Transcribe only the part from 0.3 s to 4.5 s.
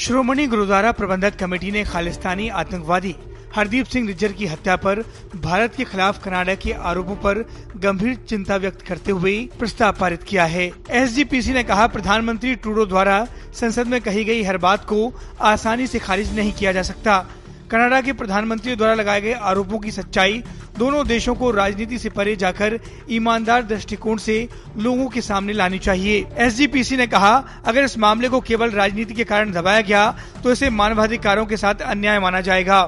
गुरुद्वारा प्रबंधक कमेटी ने खालिस्तानी आतंकवादी हरदीप सिंह निज्जर की